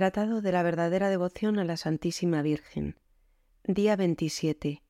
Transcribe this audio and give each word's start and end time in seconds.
Tratado 0.00 0.40
de 0.40 0.50
la 0.50 0.62
verdadera 0.62 1.10
devoción 1.10 1.58
a 1.58 1.64
la 1.64 1.76
Santísima 1.76 2.40
Virgen. 2.40 2.96
Día 3.64 3.96
27. 3.96 4.82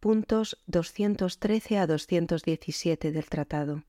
Puntos 0.00 0.56
213 0.66 1.76
a 1.76 1.86
217 1.86 3.12
del 3.12 3.26
tratado. 3.26 3.84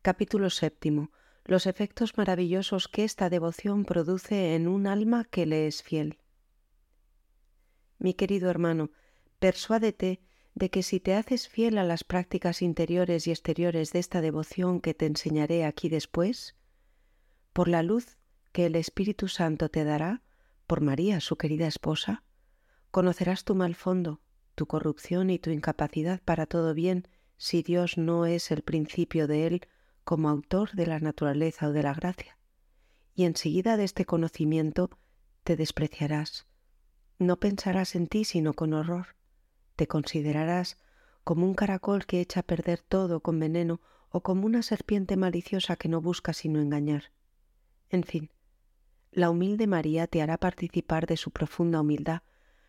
Capítulo 0.00 0.48
séptimo. 0.48 1.10
Los 1.44 1.66
efectos 1.66 2.16
maravillosos 2.16 2.88
que 2.88 3.04
esta 3.04 3.28
devoción 3.28 3.84
produce 3.84 4.54
en 4.54 4.66
un 4.66 4.86
alma 4.86 5.24
que 5.24 5.44
le 5.44 5.66
es 5.66 5.82
fiel. 5.82 6.16
Mi 7.98 8.14
querido 8.14 8.48
hermano, 8.48 8.92
persuádete 9.38 10.22
de 10.54 10.70
que 10.70 10.82
si 10.82 11.00
te 11.00 11.16
haces 11.16 11.48
fiel 11.48 11.76
a 11.76 11.84
las 11.84 12.02
prácticas 12.02 12.62
interiores 12.62 13.26
y 13.26 13.30
exteriores 13.30 13.92
de 13.92 13.98
esta 13.98 14.22
devoción 14.22 14.80
que 14.80 14.94
te 14.94 15.04
enseñaré 15.04 15.66
aquí 15.66 15.90
después, 15.90 16.56
por 17.52 17.68
la 17.68 17.82
luz 17.82 18.16
que 18.52 18.66
el 18.66 18.76
Espíritu 18.76 19.28
Santo 19.28 19.68
te 19.68 19.84
dará, 19.84 20.22
por 20.66 20.80
María, 20.80 21.20
su 21.20 21.36
querida 21.36 21.66
esposa, 21.66 22.22
conocerás 22.90 23.44
tu 23.44 23.54
mal 23.54 23.74
fondo, 23.74 24.20
tu 24.54 24.66
corrupción 24.66 25.30
y 25.30 25.38
tu 25.38 25.50
incapacidad 25.50 26.20
para 26.22 26.46
todo 26.46 26.74
bien 26.74 27.08
si 27.36 27.62
Dios 27.62 27.98
no 27.98 28.26
es 28.26 28.50
el 28.50 28.62
principio 28.62 29.26
de 29.26 29.46
él 29.46 29.68
como 30.04 30.28
autor 30.28 30.72
de 30.72 30.86
la 30.86 31.00
naturaleza 31.00 31.68
o 31.68 31.72
de 31.72 31.82
la 31.82 31.94
gracia. 31.94 32.38
Y 33.14 33.24
enseguida 33.24 33.76
de 33.76 33.84
este 33.84 34.04
conocimiento 34.04 34.90
te 35.44 35.56
despreciarás. 35.56 36.46
No 37.18 37.38
pensarás 37.38 37.94
en 37.94 38.06
ti 38.06 38.24
sino 38.24 38.52
con 38.52 38.74
horror. 38.74 39.16
Te 39.76 39.86
considerarás 39.86 40.76
como 41.24 41.46
un 41.46 41.54
caracol 41.54 42.06
que 42.06 42.20
echa 42.20 42.40
a 42.40 42.44
perder 42.44 42.80
todo 42.80 43.20
con 43.20 43.38
veneno 43.38 43.80
o 44.10 44.22
como 44.22 44.44
una 44.46 44.62
serpiente 44.62 45.16
maliciosa 45.16 45.76
que 45.76 45.88
no 45.88 46.00
busca 46.00 46.32
sino 46.32 46.60
engañar. 46.60 47.12
En 47.90 48.04
fin, 48.04 48.30
la 49.12 49.28
humilde 49.28 49.66
María 49.66 50.06
te 50.06 50.22
hará 50.22 50.38
participar 50.38 51.06
de 51.06 51.18
su 51.18 51.30
profunda 51.30 51.82
humildad, 51.82 52.22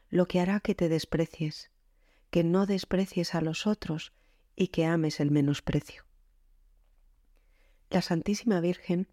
lo 0.09 0.27
que 0.27 0.41
hará 0.41 0.59
que 0.59 0.75
te 0.75 0.89
desprecies, 0.89 1.71
que 2.29 2.43
no 2.43 2.65
desprecies 2.65 3.33
a 3.33 3.41
los 3.41 3.65
otros 3.65 4.11
y 4.55 4.67
que 4.67 4.85
ames 4.85 5.21
el 5.21 5.31
menosprecio. 5.31 6.03
La 7.89 8.01
Santísima 8.01 8.59
Virgen 8.59 9.07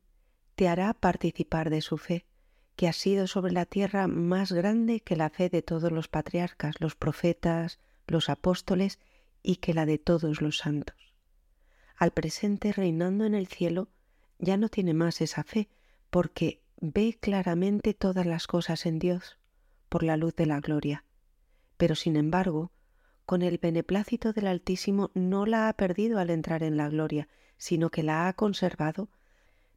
te 0.57 0.69
hará 0.69 0.93
participar 0.93 1.71
de 1.71 1.81
su 1.83 1.99
fe, 1.99 2.27
que 2.75 2.89
ha 2.89 2.93
sido 2.93 3.27
sobre 3.27 3.53
la 3.53 3.65
tierra 3.65 4.09
más 4.09 4.53
grande 4.53 5.01
que 5.01 5.17
la 5.17 5.31
fe 5.31 5.49
de 5.49 5.63
todos 5.63 5.93
los 5.93 6.09
patriarcas, 6.09 6.81
los 6.81 6.97
profetas, 6.97 7.79
los 8.07 8.29
apóstoles 8.29 8.99
y 9.43 9.57
que 9.57 9.73
la 9.73 9.87
de 9.87 9.99
todos 9.99 10.43
los 10.43 10.59
santos. 10.59 10.97
Al 11.97 12.11
presente 12.11 12.73
reinando 12.73 13.25
en 13.25 13.35
el 13.35 13.47
cielo, 13.47 13.89
ya 14.39 14.57
no 14.57 14.69
tiene 14.69 14.95
más 14.95 15.21
esa 15.21 15.45
fe, 15.45 15.69
porque 16.09 16.63
ve 16.81 17.19
claramente 17.21 17.95
todas 17.95 18.27
las 18.27 18.47
cosas 18.47 18.87
en 18.87 18.99
Dios 18.99 19.39
por 19.89 20.03
la 20.03 20.17
luz 20.17 20.35
de 20.35 20.47
la 20.47 20.61
gloria, 20.61 21.05
pero 21.77 21.95
sin 21.95 22.17
embargo, 22.17 22.73
con 23.27 23.43
el 23.43 23.59
beneplácito 23.59 24.33
del 24.33 24.47
Altísimo 24.47 25.11
no 25.15 25.47
la 25.47 25.69
ha 25.69 25.73
perdido 25.75 26.19
al 26.19 26.31
entrar 26.31 26.63
en 26.63 26.77
la 26.77 26.89
gloria, 26.89 27.29
sino 27.59 27.91
que 27.91 28.03
la 28.03 28.27
ha 28.27 28.33
conservado 28.33 29.09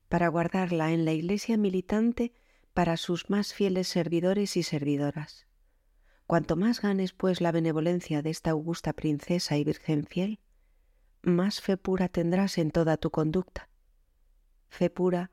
para 0.09 0.27
guardarla 0.27 0.91
en 0.91 1.05
la 1.05 1.11
iglesia 1.11 1.57
militante 1.57 2.33
para 2.73 2.97
sus 2.97 3.29
más 3.29 3.53
fieles 3.53 3.87
servidores 3.87 4.57
y 4.57 4.63
servidoras. 4.63 5.45
Cuanto 6.25 6.55
más 6.55 6.81
ganes, 6.81 7.13
pues, 7.13 7.41
la 7.41 7.51
benevolencia 7.51 8.21
de 8.21 8.29
esta 8.29 8.51
augusta 8.51 8.93
princesa 8.93 9.57
y 9.57 9.63
virgen 9.63 10.05
fiel, 10.05 10.39
más 11.21 11.61
fe 11.61 11.77
pura 11.77 12.07
tendrás 12.09 12.57
en 12.57 12.71
toda 12.71 12.97
tu 12.97 13.11
conducta. 13.11 13.69
Fe 14.69 14.89
pura 14.89 15.31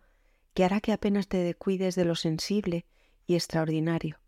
que 0.54 0.64
hará 0.64 0.80
que 0.80 0.92
apenas 0.92 1.28
te 1.28 1.38
descuides 1.38 1.94
de 1.94 2.04
lo 2.04 2.14
sensible 2.14 2.86
y 3.26 3.34
extraordinario, 3.34 4.20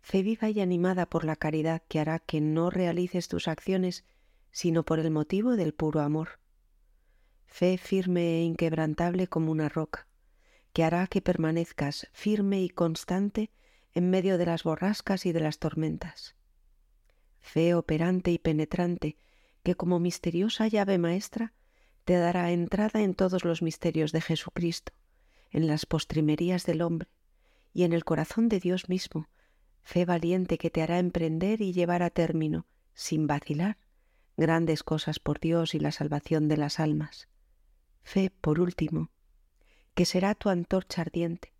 fe 0.00 0.22
viva 0.22 0.50
y 0.50 0.60
animada 0.60 1.06
por 1.06 1.24
la 1.24 1.36
caridad 1.36 1.82
que 1.88 2.00
hará 2.00 2.18
que 2.18 2.40
no 2.40 2.70
realices 2.70 3.28
tus 3.28 3.48
acciones 3.48 4.04
sino 4.50 4.84
por 4.84 5.00
el 5.00 5.10
motivo 5.10 5.56
del 5.56 5.74
puro 5.74 6.00
amor, 6.00 6.38
fe 7.46 7.76
firme 7.76 8.38
e 8.38 8.42
inquebrantable 8.42 9.26
como 9.26 9.50
una 9.50 9.68
roca, 9.68 10.06
que 10.72 10.84
hará 10.84 11.06
que 11.08 11.20
permanezcas 11.20 12.08
firme 12.12 12.62
y 12.62 12.68
constante 12.68 13.50
en 13.94 14.10
medio 14.10 14.38
de 14.38 14.46
las 14.46 14.62
borrascas 14.62 15.26
y 15.26 15.32
de 15.32 15.40
las 15.40 15.58
tormentas, 15.58 16.36
fe 17.40 17.74
operante 17.74 18.30
y 18.30 18.38
penetrante, 18.38 19.16
que 19.64 19.74
como 19.74 19.98
misteriosa 19.98 20.68
llave 20.68 20.98
maestra 20.98 21.52
te 22.04 22.14
dará 22.16 22.52
entrada 22.52 23.02
en 23.02 23.14
todos 23.14 23.44
los 23.44 23.62
misterios 23.62 24.12
de 24.12 24.20
Jesucristo, 24.20 24.92
en 25.54 25.68
las 25.68 25.86
postrimerías 25.86 26.66
del 26.66 26.82
hombre 26.82 27.08
y 27.72 27.84
en 27.84 27.92
el 27.92 28.04
corazón 28.04 28.48
de 28.48 28.60
Dios 28.60 28.88
mismo, 28.88 29.28
fe 29.82 30.04
valiente 30.04 30.58
que 30.58 30.68
te 30.68 30.82
hará 30.82 30.98
emprender 30.98 31.60
y 31.60 31.72
llevar 31.72 32.02
a 32.02 32.10
término, 32.10 32.66
sin 32.92 33.26
vacilar, 33.26 33.78
grandes 34.36 34.82
cosas 34.82 35.20
por 35.20 35.38
Dios 35.38 35.74
y 35.74 35.78
la 35.78 35.92
salvación 35.92 36.48
de 36.48 36.56
las 36.56 36.80
almas. 36.80 37.28
Fe, 38.02 38.30
por 38.30 38.60
último, 38.60 39.10
que 39.94 40.04
será 40.04 40.34
tu 40.34 40.48
antorcha 40.48 41.02
ardiente, 41.02 41.52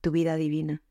tu 0.00 0.10
vida 0.10 0.34
divina, 0.34 0.82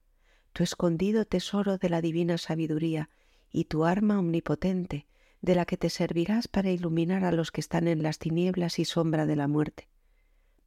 tu 0.53 0.63
escondido 0.63 1.25
tesoro 1.25 1.77
de 1.77 1.89
la 1.89 2.01
divina 2.01 2.37
sabiduría 2.37 3.09
y 3.51 3.65
tu 3.65 3.83
arma 3.83 4.19
omnipotente, 4.19 5.05
de 5.41 5.53
la 5.53 5.65
que 5.65 5.77
te 5.77 5.89
servirás 5.89 6.47
para 6.47 6.71
iluminar 6.71 7.25
a 7.25 7.31
los 7.33 7.51
que 7.51 7.61
están 7.61 7.89
en 7.89 8.03
las 8.03 8.19
tinieblas 8.19 8.79
y 8.79 8.85
sombra 8.85 9.25
de 9.25 9.35
la 9.35 9.47
muerte, 9.47 9.89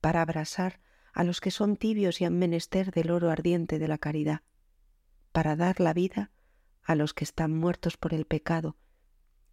para 0.01 0.21
abrasar 0.21 0.81
a 1.13 1.25
los 1.25 1.41
que 1.41 1.51
son 1.51 1.77
tibios 1.77 2.21
y 2.21 2.25
han 2.25 2.39
menester 2.39 2.91
del 2.91 3.11
oro 3.11 3.31
ardiente 3.31 3.79
de 3.79 3.89
la 3.89 3.99
caridad, 3.99 4.43
para 5.33 5.57
dar 5.57 5.81
la 5.81 5.93
vida 5.93 6.31
a 6.83 6.95
los 6.95 7.15
que 7.15 7.25
están 7.25 7.55
muertos 7.55 7.97
por 7.97 8.15
el 8.15 8.25
pecado, 8.25 8.77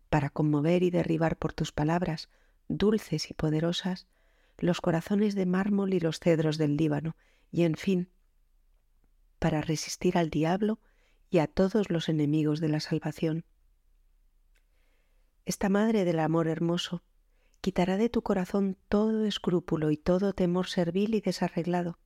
para 0.09 0.29
conmover 0.29 0.83
y 0.83 0.89
derribar 0.89 1.37
por 1.37 1.53
tus 1.53 1.71
palabras, 1.71 2.29
dulces 2.67 3.29
y 3.29 3.33
poderosas, 3.33 4.07
los 4.57 4.81
corazones 4.81 5.35
de 5.35 5.45
mármol 5.45 5.93
y 5.93 5.99
los 5.99 6.19
cedros 6.19 6.57
del 6.57 6.77
Líbano, 6.77 7.15
y 7.51 7.63
en 7.63 7.75
fin, 7.75 8.09
para 9.39 9.61
resistir 9.61 10.17
al 10.17 10.29
diablo 10.29 10.79
y 11.29 11.39
a 11.39 11.47
todos 11.47 11.89
los 11.89 12.09
enemigos 12.09 12.59
de 12.59 12.69
la 12.69 12.79
salvación. 12.79 13.45
Esta 15.45 15.69
Madre 15.69 16.05
del 16.05 16.19
Amor 16.19 16.47
Hermoso 16.47 17.03
quitará 17.67 17.97
de 17.97 18.07
tu 18.07 18.21
corazón 18.21 18.77
todo 18.87 19.25
escrúpulo 19.25 19.91
y 19.91 19.97
todo 19.97 20.31
temor 20.31 20.67
servil 20.67 21.15
y 21.15 21.19
desarreglado. 21.19 21.99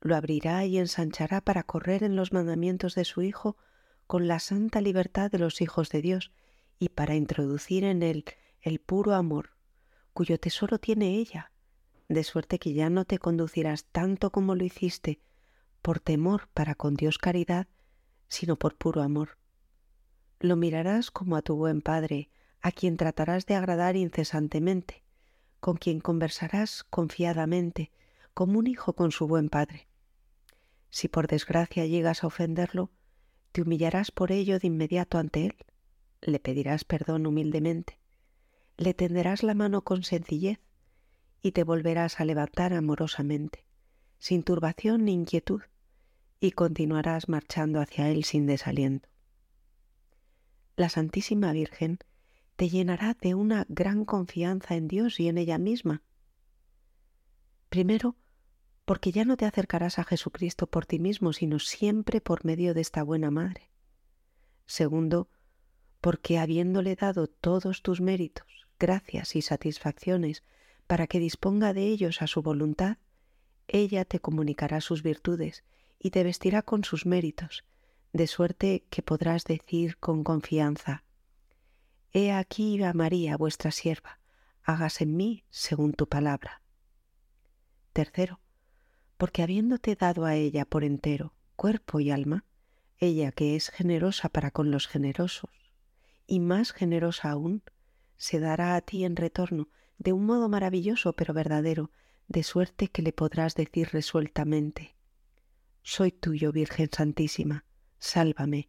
Lo 0.00 0.16
abrirá 0.16 0.64
y 0.64 0.78
ensanchará 0.78 1.40
para 1.42 1.62
correr 1.62 2.02
en 2.02 2.16
los 2.16 2.32
mandamientos 2.32 2.96
de 2.96 3.04
su 3.04 3.22
Hijo 3.22 3.56
con 4.08 4.26
la 4.26 4.40
santa 4.40 4.80
libertad 4.80 5.30
de 5.30 5.38
los 5.38 5.60
hijos 5.60 5.90
de 5.90 6.02
Dios 6.02 6.32
y 6.80 6.88
para 6.88 7.14
introducir 7.14 7.84
en 7.84 8.02
él 8.02 8.24
el 8.62 8.80
puro 8.80 9.14
amor, 9.14 9.50
cuyo 10.12 10.40
tesoro 10.40 10.80
tiene 10.80 11.18
ella, 11.18 11.52
de 12.08 12.24
suerte 12.24 12.58
que 12.58 12.72
ya 12.72 12.90
no 12.90 13.04
te 13.04 13.18
conducirás 13.18 13.84
tanto 13.84 14.32
como 14.32 14.56
lo 14.56 14.64
hiciste 14.64 15.20
por 15.82 16.00
temor 16.00 16.48
para 16.52 16.74
con 16.74 16.94
Dios 16.94 17.16
caridad, 17.18 17.68
sino 18.26 18.56
por 18.56 18.74
puro 18.74 19.02
amor. 19.02 19.38
Lo 20.40 20.56
mirarás 20.56 21.12
como 21.12 21.36
a 21.36 21.42
tu 21.42 21.54
buen 21.54 21.80
Padre, 21.80 22.28
a 22.60 22.72
quien 22.72 22.96
tratarás 22.96 23.46
de 23.46 23.54
agradar 23.54 23.96
incesantemente, 23.96 25.02
con 25.60 25.76
quien 25.76 26.00
conversarás 26.00 26.84
confiadamente, 26.84 27.90
como 28.34 28.58
un 28.58 28.66
hijo 28.66 28.94
con 28.94 29.12
su 29.12 29.26
buen 29.26 29.48
padre. 29.48 29.88
Si 30.90 31.08
por 31.08 31.26
desgracia 31.26 31.86
llegas 31.86 32.24
a 32.24 32.26
ofenderlo, 32.26 32.90
te 33.52 33.62
humillarás 33.62 34.10
por 34.10 34.32
ello 34.32 34.58
de 34.58 34.66
inmediato 34.66 35.18
ante 35.18 35.46
él, 35.46 35.56
le 36.20 36.38
pedirás 36.38 36.84
perdón 36.84 37.26
humildemente, 37.26 37.98
le 38.76 38.94
tenderás 38.94 39.42
la 39.42 39.54
mano 39.54 39.82
con 39.82 40.02
sencillez 40.02 40.60
y 41.42 41.52
te 41.52 41.64
volverás 41.64 42.20
a 42.20 42.24
levantar 42.24 42.72
amorosamente, 42.72 43.64
sin 44.18 44.42
turbación 44.42 45.04
ni 45.04 45.12
inquietud, 45.12 45.62
y 46.40 46.52
continuarás 46.52 47.28
marchando 47.28 47.80
hacia 47.80 48.08
él 48.08 48.24
sin 48.24 48.46
desaliento. 48.46 49.08
La 50.76 50.88
Santísima 50.88 51.52
Virgen 51.52 51.98
te 52.60 52.68
llenará 52.68 53.16
de 53.18 53.34
una 53.34 53.64
gran 53.70 54.04
confianza 54.04 54.76
en 54.76 54.86
Dios 54.86 55.18
y 55.18 55.28
en 55.28 55.38
ella 55.38 55.56
misma. 55.56 56.02
Primero, 57.70 58.16
porque 58.84 59.12
ya 59.12 59.24
no 59.24 59.38
te 59.38 59.46
acercarás 59.46 59.98
a 59.98 60.04
Jesucristo 60.04 60.66
por 60.66 60.84
ti 60.84 60.98
mismo, 60.98 61.32
sino 61.32 61.58
siempre 61.58 62.20
por 62.20 62.44
medio 62.44 62.74
de 62.74 62.82
esta 62.82 63.02
buena 63.02 63.30
Madre. 63.30 63.70
Segundo, 64.66 65.30
porque 66.02 66.38
habiéndole 66.38 66.96
dado 66.96 67.28
todos 67.28 67.80
tus 67.80 68.02
méritos, 68.02 68.66
gracias 68.78 69.36
y 69.36 69.40
satisfacciones 69.40 70.44
para 70.86 71.06
que 71.06 71.18
disponga 71.18 71.72
de 71.72 71.86
ellos 71.86 72.20
a 72.20 72.26
su 72.26 72.42
voluntad, 72.42 72.98
ella 73.68 74.04
te 74.04 74.20
comunicará 74.20 74.82
sus 74.82 75.02
virtudes 75.02 75.64
y 75.98 76.10
te 76.10 76.22
vestirá 76.24 76.60
con 76.60 76.84
sus 76.84 77.06
méritos, 77.06 77.64
de 78.12 78.26
suerte 78.26 78.84
que 78.90 79.00
podrás 79.00 79.44
decir 79.44 79.96
con 79.96 80.22
confianza, 80.24 81.04
He 82.12 82.32
aquí 82.32 82.82
a 82.82 82.92
María, 82.92 83.36
vuestra 83.36 83.70
sierva, 83.70 84.18
hágase 84.64 85.04
en 85.04 85.16
mí 85.16 85.44
según 85.48 85.92
tu 85.92 86.08
palabra. 86.08 86.62
Tercero, 87.92 88.40
porque 89.16 89.42
habiéndote 89.42 89.94
dado 89.94 90.24
a 90.24 90.34
ella 90.34 90.64
por 90.64 90.82
entero, 90.82 91.34
cuerpo 91.54 92.00
y 92.00 92.10
alma, 92.10 92.44
ella 92.98 93.30
que 93.30 93.54
es 93.54 93.68
generosa 93.68 94.28
para 94.28 94.50
con 94.50 94.72
los 94.72 94.88
generosos, 94.88 95.50
y 96.26 96.40
más 96.40 96.72
generosa 96.72 97.30
aún, 97.30 97.62
se 98.16 98.40
dará 98.40 98.74
a 98.74 98.80
ti 98.80 99.04
en 99.04 99.14
retorno 99.14 99.68
de 99.98 100.12
un 100.12 100.26
modo 100.26 100.48
maravilloso 100.48 101.12
pero 101.14 101.32
verdadero, 101.32 101.92
de 102.26 102.42
suerte 102.42 102.88
que 102.88 103.02
le 103.02 103.12
podrás 103.12 103.54
decir 103.54 103.90
resueltamente, 103.92 104.96
Soy 105.82 106.10
tuyo, 106.12 106.52
Virgen 106.52 106.90
Santísima, 106.92 107.64
sálvame. 107.98 108.68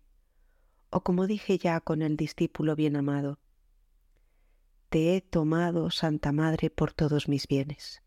O 0.91 1.01
como 1.01 1.25
dije 1.25 1.57
ya 1.57 1.79
con 1.79 2.01
el 2.01 2.17
discípulo 2.17 2.75
bien 2.75 2.95
amado, 2.95 3.39
Te 4.89 5.15
he 5.15 5.21
tomado, 5.21 5.89
Santa 5.89 6.31
Madre, 6.33 6.69
por 6.69 6.91
todos 6.91 7.29
mis 7.29 7.47
bienes. 7.47 8.03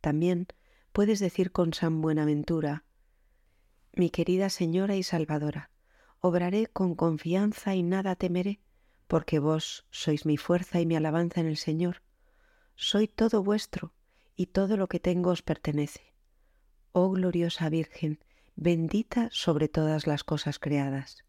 También 0.00 0.48
puedes 0.92 1.20
decir 1.20 1.52
con 1.52 1.74
San 1.74 2.00
Buenaventura, 2.00 2.84
Mi 3.92 4.08
querida 4.08 4.48
Señora 4.48 4.96
y 4.96 5.02
Salvadora, 5.02 5.70
obraré 6.20 6.66
con 6.66 6.94
confianza 6.94 7.74
y 7.74 7.82
nada 7.82 8.16
temeré, 8.16 8.60
porque 9.06 9.38
vos 9.38 9.86
sois 9.90 10.24
mi 10.24 10.38
fuerza 10.38 10.80
y 10.80 10.86
mi 10.86 10.96
alabanza 10.96 11.40
en 11.40 11.46
el 11.46 11.58
Señor. 11.58 12.02
Soy 12.76 13.08
todo 13.08 13.42
vuestro, 13.42 13.92
y 14.36 14.46
todo 14.46 14.78
lo 14.78 14.88
que 14.88 15.00
tengo 15.00 15.30
os 15.30 15.42
pertenece. 15.42 16.14
Oh 16.92 17.10
gloriosa 17.10 17.68
Virgen, 17.68 18.24
bendita 18.56 19.28
sobre 19.32 19.68
todas 19.68 20.06
las 20.06 20.24
cosas 20.24 20.58
creadas, 20.58 21.24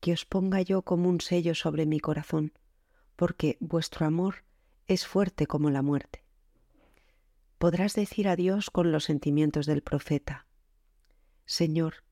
que 0.00 0.12
os 0.12 0.24
ponga 0.24 0.62
yo 0.62 0.82
como 0.82 1.08
un 1.08 1.20
sello 1.20 1.54
sobre 1.54 1.86
mi 1.86 2.00
corazón, 2.00 2.52
porque 3.16 3.56
vuestro 3.60 4.06
amor 4.06 4.44
es 4.86 5.06
fuerte 5.06 5.46
como 5.46 5.70
la 5.70 5.82
muerte. 5.82 6.24
Podrás 7.58 7.94
decir 7.94 8.28
a 8.28 8.36
Dios 8.36 8.70
con 8.70 8.92
los 8.92 9.04
sentimientos 9.04 9.66
del 9.66 9.82
profeta, 9.82 10.46
Señor, 11.46 12.04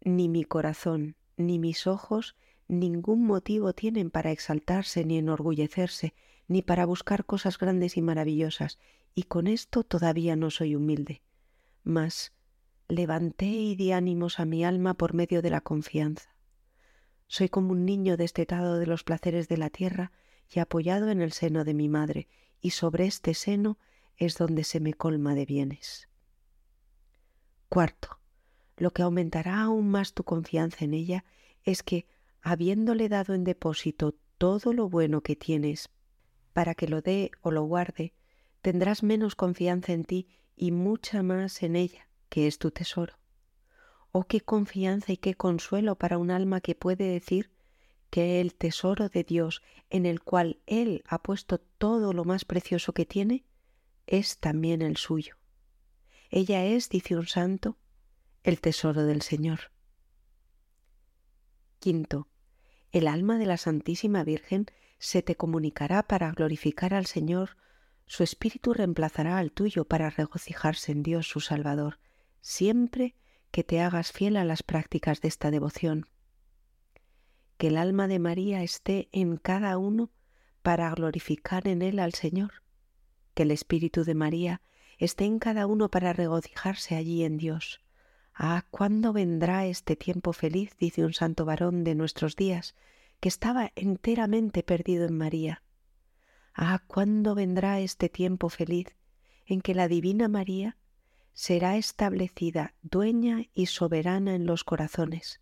ni 0.00 0.28
mi 0.28 0.44
corazón 0.44 1.16
ni 1.36 1.58
mis 1.58 1.86
ojos 1.86 2.36
ningún 2.66 3.24
motivo 3.24 3.72
tienen 3.72 4.10
para 4.10 4.30
exaltarse 4.30 5.04
ni 5.04 5.18
enorgullecerse, 5.18 6.14
ni 6.48 6.62
para 6.62 6.84
buscar 6.84 7.24
cosas 7.24 7.58
grandes 7.58 7.96
y 7.96 8.02
maravillosas, 8.02 8.78
y 9.14 9.24
con 9.24 9.46
esto 9.46 9.84
todavía 9.84 10.36
no 10.36 10.50
soy 10.50 10.74
humilde. 10.74 11.22
Mas 11.84 12.32
levanté 12.88 13.46
y 13.46 13.76
di 13.76 13.92
ánimos 13.92 14.40
a 14.40 14.46
mi 14.46 14.64
alma 14.64 14.94
por 14.94 15.14
medio 15.14 15.42
de 15.42 15.50
la 15.50 15.60
confianza. 15.60 16.34
Soy 17.26 17.50
como 17.50 17.72
un 17.72 17.84
niño 17.84 18.16
destetado 18.16 18.78
de 18.78 18.86
los 18.86 19.04
placeres 19.04 19.48
de 19.48 19.58
la 19.58 19.68
tierra 19.68 20.12
y 20.50 20.60
apoyado 20.60 21.10
en 21.10 21.20
el 21.20 21.32
seno 21.32 21.64
de 21.64 21.74
mi 21.74 21.88
madre, 21.88 22.28
y 22.60 22.70
sobre 22.70 23.06
este 23.06 23.34
seno 23.34 23.78
es 24.16 24.38
donde 24.38 24.64
se 24.64 24.80
me 24.80 24.94
colma 24.94 25.34
de 25.34 25.44
bienes. 25.44 26.08
Cuarto, 27.68 28.18
lo 28.78 28.92
que 28.92 29.02
aumentará 29.02 29.60
aún 29.60 29.90
más 29.90 30.14
tu 30.14 30.24
confianza 30.24 30.84
en 30.84 30.94
ella 30.94 31.24
es 31.64 31.82
que, 31.82 32.06
habiéndole 32.40 33.10
dado 33.10 33.34
en 33.34 33.44
depósito 33.44 34.14
todo 34.38 34.72
lo 34.72 34.88
bueno 34.88 35.20
que 35.20 35.36
tienes, 35.36 35.90
para 36.54 36.74
que 36.74 36.88
lo 36.88 37.02
dé 37.02 37.30
o 37.42 37.50
lo 37.50 37.64
guarde, 37.64 38.14
tendrás 38.62 39.02
menos 39.02 39.34
confianza 39.34 39.92
en 39.92 40.04
ti 40.04 40.28
y 40.56 40.72
mucha 40.72 41.22
más 41.22 41.62
en 41.62 41.76
ella, 41.76 42.07
que 42.28 42.46
es 42.46 42.58
tu 42.58 42.70
tesoro. 42.70 43.18
Oh, 44.10 44.24
qué 44.24 44.40
confianza 44.40 45.12
y 45.12 45.16
qué 45.16 45.34
consuelo 45.34 45.96
para 45.96 46.18
un 46.18 46.30
alma 46.30 46.60
que 46.60 46.74
puede 46.74 47.04
decir 47.04 47.50
que 48.10 48.40
el 48.40 48.54
tesoro 48.54 49.08
de 49.08 49.24
Dios 49.24 49.62
en 49.90 50.06
el 50.06 50.22
cual 50.22 50.60
Él 50.66 51.02
ha 51.06 51.22
puesto 51.22 51.58
todo 51.58 52.12
lo 52.12 52.24
más 52.24 52.44
precioso 52.44 52.92
que 52.92 53.06
tiene, 53.06 53.44
es 54.06 54.38
también 54.38 54.82
el 54.82 54.96
suyo. 54.96 55.36
Ella 56.30 56.64
es, 56.64 56.88
dice 56.88 57.16
un 57.16 57.26
santo, 57.26 57.76
el 58.42 58.60
tesoro 58.60 59.04
del 59.04 59.22
Señor. 59.22 59.72
Quinto, 61.78 62.28
el 62.90 63.06
alma 63.06 63.38
de 63.38 63.46
la 63.46 63.56
Santísima 63.56 64.24
Virgen 64.24 64.66
se 64.98 65.22
te 65.22 65.36
comunicará 65.36 66.02
para 66.02 66.32
glorificar 66.32 66.94
al 66.94 67.06
Señor, 67.06 67.56
su 68.06 68.22
espíritu 68.22 68.72
reemplazará 68.72 69.38
al 69.38 69.52
tuyo 69.52 69.84
para 69.84 70.10
regocijarse 70.10 70.92
en 70.92 71.02
Dios 71.02 71.28
su 71.28 71.40
Salvador, 71.40 71.98
siempre 72.40 73.14
que 73.50 73.64
te 73.64 73.80
hagas 73.80 74.12
fiel 74.12 74.36
a 74.36 74.44
las 74.44 74.62
prácticas 74.62 75.20
de 75.20 75.28
esta 75.28 75.50
devoción. 75.50 76.06
Que 77.56 77.68
el 77.68 77.76
alma 77.76 78.08
de 78.08 78.18
María 78.18 78.62
esté 78.62 79.08
en 79.12 79.36
cada 79.36 79.78
uno 79.78 80.10
para 80.62 80.90
glorificar 80.90 81.66
en 81.66 81.82
él 81.82 81.98
al 81.98 82.14
Señor 82.14 82.62
que 83.38 83.44
el 83.44 83.52
Espíritu 83.52 84.02
de 84.02 84.16
María 84.16 84.62
esté 84.98 85.24
en 85.24 85.38
cada 85.38 85.68
uno 85.68 85.92
para 85.92 86.12
regocijarse 86.12 86.96
allí 86.96 87.22
en 87.22 87.36
Dios. 87.36 87.80
Ah, 88.34 88.64
¿cuándo 88.72 89.12
vendrá 89.12 89.64
este 89.66 89.94
tiempo 89.94 90.32
feliz? 90.32 90.76
dice 90.76 91.04
un 91.04 91.12
santo 91.12 91.44
varón 91.44 91.84
de 91.84 91.94
nuestros 91.94 92.34
días, 92.34 92.74
que 93.20 93.28
estaba 93.28 93.70
enteramente 93.76 94.64
perdido 94.64 95.06
en 95.06 95.16
María. 95.16 95.62
Ah, 96.52 96.82
¿cuándo 96.88 97.36
vendrá 97.36 97.78
este 97.78 98.08
tiempo 98.08 98.48
feliz 98.48 98.88
en 99.46 99.60
que 99.60 99.76
la 99.76 99.86
Divina 99.86 100.26
María 100.26 100.76
será 101.38 101.76
establecida 101.76 102.74
dueña 102.82 103.44
y 103.54 103.66
soberana 103.66 104.34
en 104.34 104.44
los 104.44 104.64
corazones, 104.64 105.40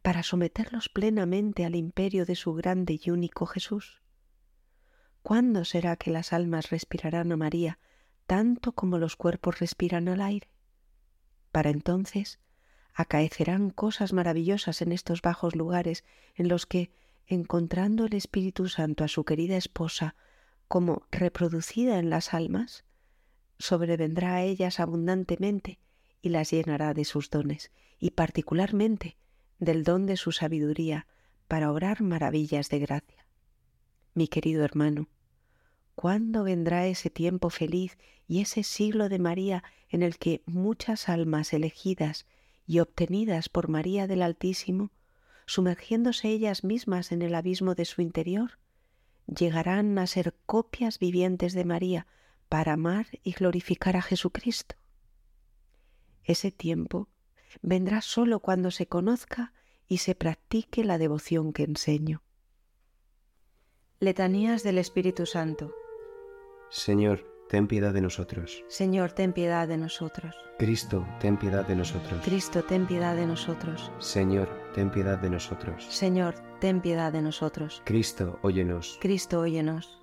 para 0.00 0.22
someterlos 0.22 0.88
plenamente 0.88 1.66
al 1.66 1.74
imperio 1.74 2.24
de 2.24 2.34
su 2.34 2.54
grande 2.54 2.98
y 3.04 3.10
único 3.10 3.44
Jesús? 3.44 4.00
¿Cuándo 5.22 5.66
será 5.66 5.96
que 5.96 6.10
las 6.10 6.32
almas 6.32 6.70
respirarán 6.70 7.32
a 7.32 7.36
María 7.36 7.78
tanto 8.26 8.72
como 8.72 8.96
los 8.96 9.16
cuerpos 9.16 9.60
respiran 9.60 10.08
al 10.08 10.22
aire? 10.22 10.48
Para 11.52 11.68
entonces 11.68 12.40
acaecerán 12.94 13.68
cosas 13.68 14.14
maravillosas 14.14 14.80
en 14.80 14.90
estos 14.90 15.20
bajos 15.20 15.54
lugares 15.54 16.02
en 16.34 16.48
los 16.48 16.64
que, 16.64 16.90
encontrando 17.26 18.06
el 18.06 18.14
Espíritu 18.14 18.70
Santo 18.70 19.04
a 19.04 19.08
su 19.08 19.26
querida 19.26 19.58
esposa 19.58 20.16
como 20.66 21.02
reproducida 21.10 21.98
en 21.98 22.08
las 22.08 22.32
almas, 22.32 22.85
sobrevendrá 23.58 24.36
a 24.36 24.42
ellas 24.42 24.80
abundantemente 24.80 25.78
y 26.22 26.30
las 26.30 26.50
llenará 26.50 26.94
de 26.94 27.04
sus 27.04 27.30
dones, 27.30 27.70
y 27.98 28.10
particularmente 28.10 29.16
del 29.58 29.84
don 29.84 30.06
de 30.06 30.16
su 30.16 30.32
sabiduría 30.32 31.06
para 31.48 31.70
obrar 31.70 32.02
maravillas 32.02 32.68
de 32.68 32.78
gracia. 32.80 33.26
Mi 34.14 34.28
querido 34.28 34.64
hermano, 34.64 35.08
¿Cuándo 35.96 36.44
vendrá 36.44 36.86
ese 36.86 37.08
tiempo 37.08 37.48
feliz 37.48 37.96
y 38.28 38.42
ese 38.42 38.64
siglo 38.64 39.08
de 39.08 39.18
María 39.18 39.64
en 39.88 40.02
el 40.02 40.18
que 40.18 40.42
muchas 40.44 41.08
almas 41.08 41.54
elegidas 41.54 42.26
y 42.66 42.80
obtenidas 42.80 43.48
por 43.48 43.68
María 43.68 44.06
del 44.06 44.20
Altísimo, 44.20 44.90
sumergiéndose 45.46 46.28
ellas 46.28 46.64
mismas 46.64 47.12
en 47.12 47.22
el 47.22 47.34
abismo 47.34 47.74
de 47.74 47.86
su 47.86 48.02
interior, 48.02 48.58
llegarán 49.26 49.96
a 49.98 50.06
ser 50.06 50.34
copias 50.44 50.98
vivientes 50.98 51.54
de 51.54 51.64
María 51.64 52.06
para 52.48 52.74
amar 52.74 53.06
y 53.22 53.32
glorificar 53.32 53.96
a 53.96 54.02
Jesucristo? 54.02 54.76
Ese 56.24 56.50
tiempo 56.50 57.08
vendrá 57.62 58.00
sólo 58.00 58.40
cuando 58.40 58.70
se 58.70 58.86
conozca 58.86 59.52
y 59.86 59.98
se 59.98 60.14
practique 60.14 60.84
la 60.84 60.98
devoción 60.98 61.52
que 61.52 61.62
enseño. 61.62 62.22
Letanías 64.00 64.62
del 64.62 64.78
Espíritu 64.78 65.24
Santo 65.24 65.72
Señor, 66.70 67.24
ten 67.48 67.68
piedad 67.68 67.94
de 67.94 68.00
nosotros. 68.00 68.64
Señor, 68.66 69.12
ten 69.12 69.32
piedad 69.32 69.68
de 69.68 69.76
nosotros. 69.76 70.34
Cristo, 70.58 71.06
ten 71.20 71.36
piedad 71.36 71.64
de 71.64 71.76
nosotros. 71.76 72.20
Cristo, 72.24 72.64
ten 72.64 72.86
piedad 72.86 73.14
de 73.14 73.26
nosotros. 73.26 73.92
Señor, 73.98 74.48
ten 74.74 74.90
piedad 74.90 75.18
de 75.18 75.30
nosotros. 75.30 75.86
Señor, 75.88 76.34
ten 76.60 76.80
piedad 76.80 77.12
de 77.12 77.22
nosotros. 77.22 77.82
Cristo, 77.84 78.38
óyenos. 78.42 78.98
Cristo, 79.00 79.40
óyenos. 79.40 80.02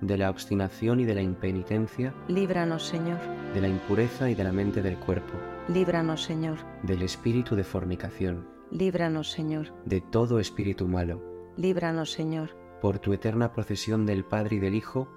De 0.00 0.18
la 0.18 0.30
obstinación 0.30 1.00
y 1.00 1.04
de 1.04 1.14
la 1.14 1.22
impenitencia, 1.22 2.14
Líbranos, 2.28 2.86
Señor. 2.86 3.18
de 3.54 3.60
la 3.60 3.68
impureza 3.68 4.28
y 4.30 4.34
de 4.34 4.44
la 4.44 4.52
mente 4.52 4.82
del 4.82 4.96
cuerpo, 4.98 5.32
Líbranos, 5.68 6.22
Señor. 6.22 6.58
del 6.82 7.02
espíritu 7.02 7.56
de 7.56 7.64
fornicación, 7.64 8.46
Líbranos, 8.70 9.30
Señor. 9.30 9.72
de 9.84 10.00
todo 10.00 10.38
espíritu 10.40 10.86
malo, 10.88 11.22
Líbranos, 11.56 12.10
Señor. 12.12 12.50
por 12.80 12.98
tu 12.98 13.12
eterna 13.12 13.52
procesión 13.52 14.04
del 14.06 14.24
Padre 14.24 14.56
y 14.56 14.58
del 14.58 14.74
Hijo, 14.74 15.08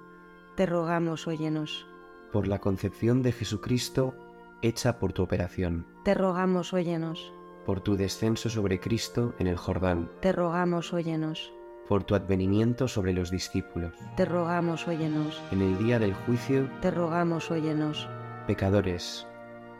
Te 0.56 0.66
rogamos, 0.66 1.26
óyenos. 1.26 1.86
por 2.32 2.46
la 2.48 2.58
concepción 2.60 3.22
de 3.22 3.32
Jesucristo 3.32 4.14
hecha 4.62 4.98
por 4.98 5.12
tu 5.12 5.22
operación, 5.22 5.86
Te 6.04 6.14
rogamos, 6.14 6.72
óyenos. 6.72 7.32
por 7.66 7.80
tu 7.80 7.96
descenso 7.96 8.48
sobre 8.48 8.80
Cristo 8.80 9.34
en 9.38 9.46
el 9.46 9.56
Jordán, 9.56 10.10
Te 10.20 10.32
rogamos, 10.32 10.92
óyenos. 10.94 11.52
Por 11.90 12.04
tu 12.04 12.14
advenimiento 12.14 12.86
sobre 12.86 13.12
los 13.12 13.32
discípulos, 13.32 13.92
Te 14.16 14.24
rogamos, 14.24 14.86
óyenos. 14.86 15.42
en 15.50 15.60
el 15.60 15.76
día 15.76 15.98
del 15.98 16.14
juicio, 16.14 16.70
Te 16.80 16.92
rogamos, 16.92 17.50
óyenos. 17.50 18.08
pecadores, 18.46 19.26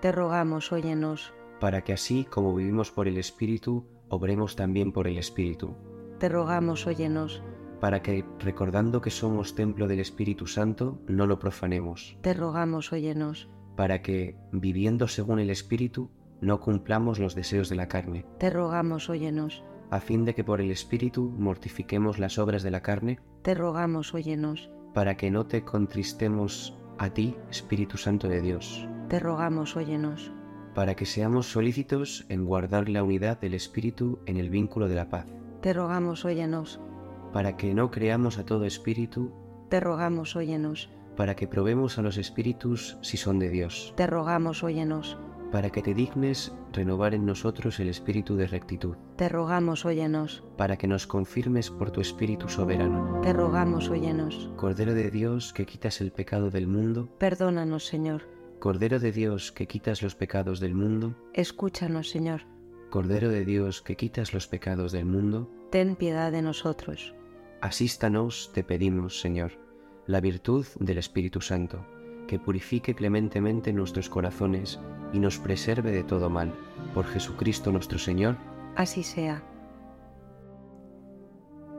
Te 0.00 0.10
rogamos, 0.10 0.72
óyenos. 0.72 1.32
para 1.60 1.82
que 1.82 1.92
así 1.92 2.24
como 2.24 2.52
vivimos 2.52 2.90
por 2.90 3.06
el 3.06 3.16
Espíritu, 3.16 3.86
obremos 4.08 4.56
también 4.56 4.90
por 4.90 5.06
el 5.06 5.18
Espíritu, 5.18 5.76
Te 6.18 6.28
rogamos, 6.28 6.84
óyenos. 6.88 7.44
para 7.80 8.02
que, 8.02 8.24
recordando 8.40 9.00
que 9.00 9.10
somos 9.10 9.54
templo 9.54 9.86
del 9.86 10.00
Espíritu 10.00 10.48
Santo, 10.48 10.98
no 11.06 11.28
lo 11.28 11.38
profanemos, 11.38 12.18
Te 12.22 12.34
rogamos, 12.34 12.92
óyenos. 12.92 13.48
para 13.76 14.02
que, 14.02 14.36
viviendo 14.50 15.06
según 15.06 15.38
el 15.38 15.48
Espíritu, 15.50 16.10
no 16.40 16.58
cumplamos 16.58 17.20
los 17.20 17.36
deseos 17.36 17.68
de 17.68 17.76
la 17.76 17.86
carne, 17.86 18.26
Te 18.40 18.50
rogamos, 18.50 19.08
óyenos. 19.08 19.62
A 19.90 20.00
fin 20.00 20.24
de 20.24 20.34
que 20.34 20.44
por 20.44 20.60
el 20.60 20.70
Espíritu 20.70 21.32
mortifiquemos 21.38 22.18
las 22.18 22.38
obras 22.38 22.62
de 22.62 22.70
la 22.70 22.80
carne, 22.82 23.18
Te 23.42 23.54
rogamos, 23.54 24.14
óyenos. 24.14 24.70
para 24.94 25.16
que 25.16 25.30
no 25.30 25.46
te 25.46 25.64
contristemos 25.64 26.76
a 26.98 27.10
ti, 27.10 27.36
Espíritu 27.50 27.96
Santo 27.96 28.28
de 28.28 28.40
Dios, 28.40 28.86
Te 29.08 29.18
rogamos, 29.18 29.76
óyenos. 29.76 30.32
para 30.74 30.94
que 30.94 31.06
seamos 31.06 31.46
solícitos 31.50 32.24
en 32.28 32.44
guardar 32.44 32.88
la 32.88 33.02
unidad 33.02 33.40
del 33.40 33.54
Espíritu 33.54 34.20
en 34.26 34.36
el 34.36 34.50
vínculo 34.50 34.88
de 34.88 34.94
la 34.94 35.08
paz, 35.08 35.26
Te 35.60 35.72
rogamos, 35.72 36.24
óyenos. 36.24 36.80
para 37.32 37.56
que 37.56 37.74
no 37.74 37.90
creamos 37.90 38.38
a 38.38 38.44
todo 38.46 38.64
espíritu, 38.64 39.32
Te 39.68 39.80
rogamos, 39.80 40.36
óyenos. 40.36 40.90
para 41.16 41.34
que 41.36 41.46
probemos 41.48 41.98
a 41.98 42.02
los 42.02 42.16
espíritus 42.18 42.96
si 43.02 43.16
son 43.16 43.38
de 43.38 43.50
Dios, 43.50 43.92
Te 43.96 44.06
rogamos, 44.06 44.62
óyenos. 44.62 45.18
Para 45.52 45.70
que 45.70 45.82
te 45.82 45.94
dignes 45.94 46.52
renovar 46.72 47.14
en 47.14 47.26
nosotros 47.26 47.80
el 47.80 47.88
espíritu 47.88 48.36
de 48.36 48.46
rectitud, 48.46 48.96
Te 49.16 49.28
rogamos, 49.28 49.84
óyenos. 49.84 50.44
para 50.56 50.76
que 50.76 50.86
nos 50.86 51.06
confirmes 51.06 51.70
por 51.70 51.90
tu 51.90 52.00
espíritu 52.00 52.48
soberano. 52.48 53.20
Te 53.22 53.32
rogamos, 53.32 53.88
óyenos. 53.88 54.50
Cordero 54.56 54.94
de 54.94 55.10
Dios 55.10 55.52
que 55.52 55.66
quitas 55.66 56.00
el 56.00 56.12
pecado 56.12 56.50
del 56.50 56.66
mundo, 56.66 57.08
Perdónanos, 57.18 57.86
Señor. 57.86 58.22
Cordero 58.60 58.98
de 59.00 59.10
Dios 59.12 59.52
que 59.52 59.66
quitas 59.66 60.02
los 60.02 60.14
pecados 60.14 60.60
del 60.60 60.74
mundo, 60.74 61.14
Escúchanos, 61.34 62.10
Señor. 62.10 62.42
Cordero 62.90 63.28
de 63.30 63.44
Dios 63.44 63.82
que 63.82 63.96
quitas 63.96 64.32
los 64.34 64.46
pecados 64.48 64.92
del 64.92 65.04
mundo, 65.06 65.50
Ten 65.70 65.96
piedad 65.96 66.30
de 66.32 66.42
nosotros. 66.42 67.14
asístanos, 67.60 68.50
te 68.52 68.64
pedimos, 68.64 69.20
Señor, 69.20 69.52
la 70.06 70.20
virtud 70.20 70.66
del 70.78 70.98
Espíritu 70.98 71.40
Santo, 71.40 71.84
que 72.30 72.38
purifique 72.38 72.94
clementemente 72.94 73.72
nuestros 73.72 74.08
corazones 74.08 74.78
y 75.12 75.18
nos 75.18 75.40
preserve 75.40 75.90
de 75.90 76.04
todo 76.04 76.30
mal. 76.30 76.54
Por 76.94 77.04
Jesucristo 77.04 77.72
nuestro 77.72 77.98
Señor. 77.98 78.36
Así 78.76 79.02
sea. 79.02 79.42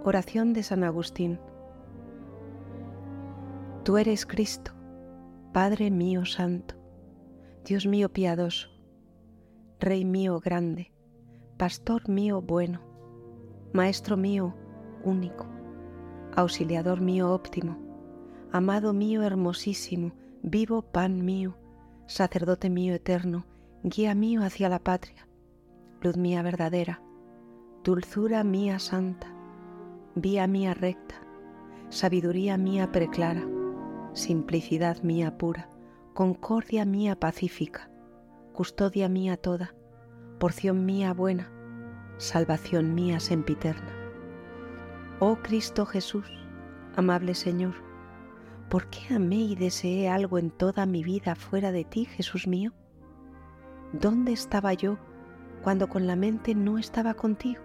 Oración 0.04 0.52
de 0.52 0.64
San 0.64 0.84
Agustín. 0.84 1.40
Tú 3.86 3.96
eres 3.96 4.26
Cristo, 4.26 4.74
Padre 5.54 5.90
mío 5.90 6.26
santo, 6.26 6.76
Dios 7.64 7.86
mío 7.86 8.12
piadoso, 8.12 8.68
Rey 9.80 10.04
mío 10.04 10.42
grande, 10.42 10.92
Pastor 11.56 12.10
mío 12.10 12.42
bueno, 12.42 12.82
Maestro 13.72 14.18
mío 14.18 14.54
único, 15.06 15.48
Auxiliador 16.36 17.00
mío 17.00 17.32
óptimo, 17.32 17.78
Amado 18.52 18.92
mío 18.92 19.24
hermosísimo, 19.24 20.12
vivo 20.44 20.82
pan 20.82 21.24
mío, 21.24 21.58
Sacerdote 22.08 22.70
mío 22.70 22.94
eterno, 22.94 23.46
guía 23.84 24.16
mío 24.16 24.44
hacia 24.44 24.70
la 24.70 24.80
patria, 24.80 25.28
luz 26.02 26.18
mía 26.18 26.42
verdadera, 26.42 27.02
dulzura 27.84 28.44
mía 28.44 28.80
santa, 28.80 29.28
vía 30.16 30.48
mía 30.48 30.74
recta, 30.74 31.16
sabiduría 31.90 32.58
mía 32.58 32.92
preclara, 32.92 33.48
simplicidad 34.14 35.02
mía 35.04 35.38
pura, 35.38 35.70
concordia 36.14 36.86
mía 36.86 37.18
pacífica, 37.18 37.90
custodia 38.52 39.08
mía 39.08 39.38
toda, 39.38 39.76
porción 40.40 40.86
mía 40.86 41.14
buena, 41.14 41.52
salvación 42.18 42.94
mía 42.94 43.20
sempiterna. 43.20 43.94
Oh 45.20 45.38
Cristo 45.38 45.86
Jesús, 45.86 46.26
amable 46.96 47.36
Señor, 47.36 47.91
¿por 48.72 48.88
qué 48.88 49.14
amé 49.14 49.36
y 49.36 49.56
deseé 49.56 50.08
algo 50.08 50.38
en 50.38 50.50
toda 50.50 50.86
mi 50.86 51.04
vida 51.04 51.36
fuera 51.36 51.74
de 51.74 51.84
ti, 51.84 52.06
Jesús 52.06 52.48
mío? 52.48 52.72
¿Dónde 53.92 54.32
estaba 54.32 54.74
yo 54.74 54.98
cuando 55.62 55.90
con 55.90 56.08
la 56.08 56.16
mente 56.16 56.56
no 56.56 56.78
estaba 56.78 57.14
contigo? 57.14 57.62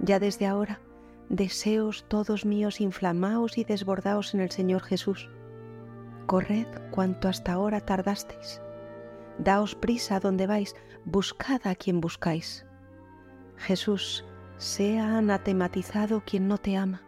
Ya 0.00 0.18
desde 0.18 0.46
ahora, 0.46 0.80
deseos 1.28 2.06
todos 2.08 2.46
míos 2.46 2.80
inflamaos 2.80 3.58
y 3.58 3.64
desbordaos 3.64 4.32
en 4.32 4.40
el 4.40 4.50
Señor 4.50 4.82
Jesús. 4.82 5.28
Corred 6.24 6.66
cuanto 6.90 7.28
hasta 7.28 7.52
ahora 7.52 7.82
tardasteis. 7.82 8.62
Daos 9.38 9.74
prisa 9.74 10.20
donde 10.20 10.46
vais, 10.46 10.74
buscad 11.04 11.60
a 11.66 11.74
quien 11.74 12.00
buscáis. 12.00 12.64
Jesús, 13.58 14.24
Sea 14.56 15.18
anatematizado 15.18 16.22
quien 16.24 16.48
no 16.48 16.56
te 16.56 16.78
ama. 16.78 17.07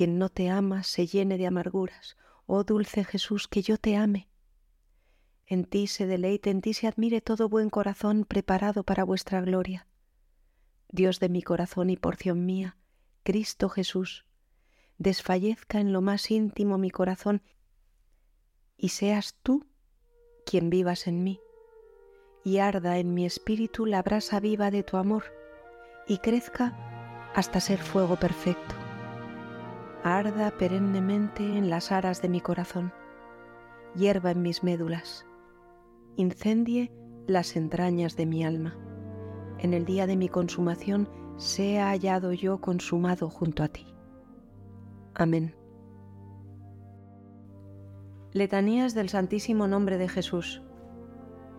Quien 0.00 0.18
no 0.18 0.30
te 0.30 0.48
ama 0.48 0.82
se 0.82 1.06
llene 1.06 1.36
de 1.36 1.46
amarguras. 1.46 2.16
Oh 2.46 2.64
dulce 2.64 3.04
Jesús, 3.04 3.48
que 3.48 3.60
yo 3.60 3.76
te 3.76 3.96
ame. 3.96 4.30
En 5.46 5.66
ti 5.66 5.88
se 5.88 6.06
deleite, 6.06 6.48
en 6.48 6.62
ti 6.62 6.72
se 6.72 6.86
admire 6.86 7.20
todo 7.20 7.50
buen 7.50 7.68
corazón 7.68 8.24
preparado 8.24 8.82
para 8.82 9.04
vuestra 9.04 9.42
gloria. 9.42 9.86
Dios 10.88 11.20
de 11.20 11.28
mi 11.28 11.42
corazón 11.42 11.90
y 11.90 11.98
porción 11.98 12.46
mía, 12.46 12.78
Cristo 13.24 13.68
Jesús, 13.68 14.24
desfallezca 14.96 15.80
en 15.80 15.92
lo 15.92 16.00
más 16.00 16.30
íntimo 16.30 16.78
mi 16.78 16.90
corazón 16.90 17.42
y 18.78 18.88
seas 18.88 19.36
tú 19.42 19.66
quien 20.46 20.70
vivas 20.70 21.08
en 21.08 21.22
mí, 21.24 21.40
y 22.42 22.56
arda 22.56 22.96
en 22.96 23.12
mi 23.12 23.26
espíritu 23.26 23.84
la 23.84 24.02
brasa 24.02 24.40
viva 24.40 24.70
de 24.70 24.82
tu 24.82 24.96
amor 24.96 25.24
y 26.08 26.16
crezca 26.20 27.30
hasta 27.34 27.60
ser 27.60 27.80
fuego 27.80 28.16
perfecto. 28.16 28.79
Arda 30.02 30.50
perennemente 30.52 31.42
en 31.58 31.68
las 31.68 31.92
aras 31.92 32.22
de 32.22 32.30
mi 32.30 32.40
corazón, 32.40 32.90
hierva 33.94 34.30
en 34.30 34.40
mis 34.40 34.62
médulas, 34.62 35.26
incendie 36.16 36.90
las 37.26 37.54
entrañas 37.54 38.16
de 38.16 38.24
mi 38.24 38.42
alma. 38.42 38.78
En 39.58 39.74
el 39.74 39.84
día 39.84 40.06
de 40.06 40.16
mi 40.16 40.30
consumación 40.30 41.06
sea 41.36 41.90
hallado 41.90 42.32
yo 42.32 42.62
consumado 42.62 43.28
junto 43.28 43.62
a 43.62 43.68
ti. 43.68 43.94
Amén. 45.14 45.54
Letanías 48.32 48.94
del 48.94 49.10
Santísimo 49.10 49.68
Nombre 49.68 49.98
de 49.98 50.08
Jesús. 50.08 50.62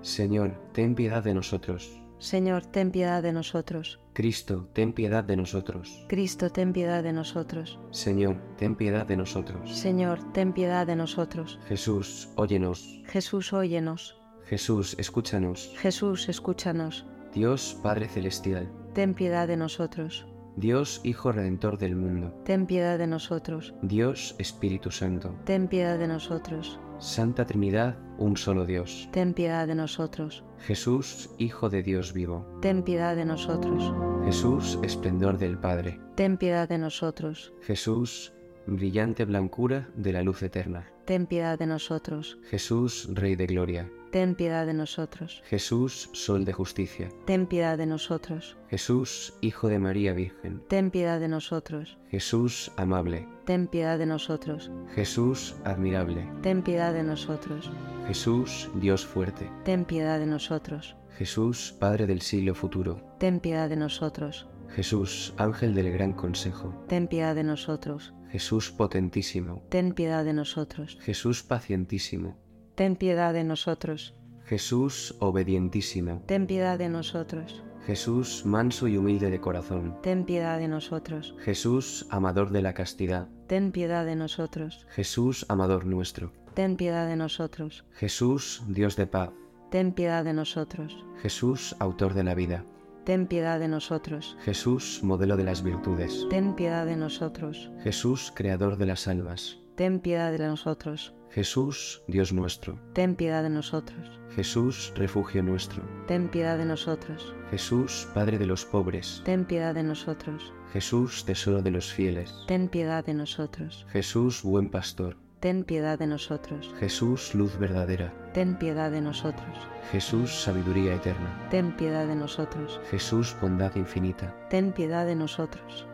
Señor, 0.01 0.59
ten 0.71 0.95
piedad 0.95 1.23
de 1.23 1.35
nosotros. 1.35 2.01
Señor, 2.21 2.67
ten 2.67 2.91
piedad 2.91 3.23
de 3.23 3.33
nosotros. 3.33 3.99
Cristo, 4.13 4.69
ten 4.73 4.93
piedad 4.93 5.23
de 5.23 5.35
nosotros. 5.35 6.05
Cristo, 6.07 6.51
ten 6.51 6.71
piedad 6.71 7.01
de 7.01 7.13
nosotros. 7.13 7.79
Señor, 7.89 8.37
ten 8.57 8.75
piedad 8.75 9.07
de 9.07 9.17
nosotros. 9.17 9.75
Señor, 9.75 10.31
ten 10.31 10.53
piedad 10.53 10.85
de 10.85 10.95
nosotros. 10.95 11.59
Jesús, 11.67 12.29
óyenos. 12.35 13.01
Jesús, 13.07 13.51
óyenos. 13.53 14.21
Jesús, 14.45 14.95
escúchanos. 14.99 15.73
Jesús, 15.79 16.29
escúchanos. 16.29 17.07
Dios 17.33 17.79
Padre 17.81 18.07
Celestial. 18.07 18.71
Ten 18.93 19.15
piedad 19.15 19.47
de 19.47 19.57
nosotros. 19.57 20.27
Dios 20.55 21.01
Hijo 21.03 21.31
Redentor 21.31 21.79
del 21.79 21.95
mundo. 21.95 22.35
Ten 22.45 22.67
piedad 22.67 22.99
de 22.99 23.07
nosotros. 23.07 23.73
Dios 23.81 24.35
Espíritu 24.37 24.91
Santo. 24.91 25.33
Ten 25.45 25.67
piedad 25.67 25.97
de 25.97 26.07
nosotros. 26.07 26.79
Santa 26.99 27.47
Trinidad, 27.47 27.97
un 28.21 28.37
solo 28.37 28.65
Dios. 28.65 29.09
Ten 29.11 29.33
piedad 29.33 29.67
de 29.67 29.75
nosotros. 29.75 30.43
Jesús, 30.59 31.29
Hijo 31.37 31.69
de 31.69 31.83
Dios 31.83 32.13
vivo. 32.13 32.45
Ten 32.61 32.83
piedad 32.83 33.15
de 33.15 33.25
nosotros. 33.25 33.93
Jesús, 34.25 34.79
esplendor 34.83 35.37
del 35.37 35.57
Padre. 35.57 35.99
Ten 36.15 36.37
piedad 36.37 36.69
de 36.69 36.77
nosotros. 36.77 37.53
Jesús, 37.61 38.33
brillante 38.67 39.25
blancura 39.25 39.89
de 39.95 40.13
la 40.13 40.21
luz 40.21 40.43
eterna. 40.43 40.87
Ten 41.05 41.25
piedad 41.25 41.57
de 41.57 41.65
nosotros. 41.65 42.37
Jesús, 42.49 43.09
Rey 43.11 43.35
de 43.35 43.47
Gloria. 43.47 43.91
Ten 44.11 44.35
piedad 44.35 44.65
de 44.65 44.73
nosotros. 44.73 45.41
Jesús, 45.45 46.09
Sol 46.11 46.43
de 46.43 46.51
Justicia. 46.51 47.07
Ten 47.25 47.47
piedad 47.47 47.77
de 47.77 47.85
nosotros. 47.85 48.57
Jesús, 48.69 49.33
Hijo 49.39 49.69
de 49.69 49.79
María 49.79 50.11
Virgen. 50.11 50.61
Ten 50.67 50.91
piedad 50.91 51.19
de 51.21 51.29
nosotros. 51.29 51.97
Jesús, 52.09 52.73
amable. 52.75 53.25
Ten 53.45 53.67
piedad 53.67 53.97
de 53.97 54.05
nosotros. 54.05 54.69
Jesús, 54.93 55.55
admirable. 55.63 56.29
Ten 56.41 56.61
piedad 56.61 56.93
de 56.93 57.03
nosotros. 57.03 57.71
Jesús, 58.05 58.69
Dios 58.75 59.05
fuerte. 59.05 59.49
Ten 59.63 59.85
piedad 59.85 60.19
de 60.19 60.25
nosotros. 60.25 60.97
Jesús, 61.17 61.73
Padre 61.79 62.05
del 62.05 62.21
siglo 62.21 62.53
futuro. 62.53 63.01
Ten 63.17 63.39
piedad 63.39 63.69
de 63.69 63.77
nosotros. 63.77 64.47
Jesús, 64.75 65.33
Ángel 65.37 65.73
del 65.73 65.91
Gran 65.91 66.11
Consejo. 66.13 66.83
Ten 66.89 67.07
piedad 67.07 67.35
de 67.35 67.43
nosotros. 67.43 68.13
Jesús 68.29 68.71
potentísimo. 68.71 69.61
Ten 69.69 69.93
piedad 69.93 70.23
de 70.23 70.33
nosotros. 70.33 70.97
Jesús 71.01 71.43
pacientísimo. 71.43 72.37
Ten 72.75 72.95
piedad 72.95 73.33
de 73.33 73.43
nosotros. 73.43 74.15
Jesús 74.45 75.15
obedientísimo. 75.19 76.23
Ten 76.25 76.47
piedad 76.47 76.77
de 76.77 76.89
nosotros. 76.89 77.63
Jesús 77.85 78.45
manso 78.45 78.87
y 78.87 78.97
humilde 78.97 79.31
de 79.31 79.39
corazón. 79.39 79.97
Ten 80.03 80.23
piedad 80.25 80.59
de 80.59 80.67
nosotros. 80.67 81.35
Jesús 81.39 82.05
amador 82.09 82.51
de 82.51 82.61
la 82.61 82.73
castidad. 82.73 83.27
Ten 83.47 83.71
piedad 83.71 84.05
de 84.05 84.15
nosotros. 84.15 84.85
Jesús 84.89 85.45
amador 85.49 85.85
nuestro. 85.85 86.31
Ten 86.53 86.75
piedad 86.75 87.07
de 87.07 87.15
nosotros. 87.15 87.85
Jesús 87.93 88.61
Dios 88.67 88.95
de 88.95 89.07
paz. 89.07 89.31
Ten 89.71 89.93
piedad 89.93 90.23
de 90.23 90.33
nosotros. 90.33 91.05
Jesús 91.21 91.75
autor 91.79 92.13
de 92.13 92.23
la 92.23 92.35
vida. 92.35 92.65
Ten 93.05 93.25
piedad 93.25 93.59
de 93.59 93.67
nosotros. 93.67 94.37
Jesús 94.43 94.99
modelo 95.01 95.35
de 95.37 95.45
las 95.45 95.63
virtudes. 95.63 96.27
Ten 96.29 96.55
piedad 96.55 96.85
de 96.85 96.97
nosotros. 96.97 97.71
Jesús 97.83 98.31
creador 98.35 98.77
de 98.77 98.85
las 98.85 99.07
almas. 99.07 99.60
Ten 99.81 99.99
piedad 99.99 100.31
de 100.31 100.37
nosotros. 100.37 101.11
Jesús 101.31 102.03
Dios 102.07 102.31
nuestro. 102.31 102.79
Ten 102.93 103.15
piedad 103.15 103.41
de 103.41 103.49
nosotros. 103.49 104.19
Jesús 104.35 104.93
refugio 104.95 105.41
nuestro. 105.41 105.81
Ten 106.05 106.29
piedad 106.29 106.59
de 106.59 106.65
nosotros. 106.65 107.33
Jesús 107.49 108.07
Padre 108.13 108.37
de 108.37 108.45
los 108.45 108.63
pobres. 108.63 109.23
Ten 109.25 109.43
piedad 109.43 109.73
de 109.73 109.81
nosotros. 109.81 110.53
Jesús 110.71 111.25
tesoro 111.25 111.63
de 111.63 111.71
los 111.71 111.91
fieles. 111.91 112.31
Ten 112.47 112.69
piedad 112.69 113.03
de 113.03 113.15
nosotros. 113.15 113.87
Jesús 113.89 114.43
buen 114.43 114.69
pastor. 114.69 115.17
Ten 115.39 115.63
piedad 115.63 115.97
de 115.97 116.05
nosotros. 116.05 116.71
Jesús 116.79 117.33
luz 117.33 117.57
verdadera. 117.57 118.13
Ten 118.35 118.59
piedad 118.59 118.91
de 118.91 119.01
nosotros. 119.01 119.57
Jesús 119.91 120.43
sabiduría 120.43 120.93
eterna. 120.93 121.47
Ten 121.49 121.75
piedad 121.75 122.05
de 122.05 122.17
nosotros. 122.17 122.79
Jesús 122.91 123.35
bondad 123.41 123.75
infinita. 123.75 124.47
Ten 124.51 124.73
piedad 124.73 125.07
de 125.07 125.15
nosotros. 125.15 125.87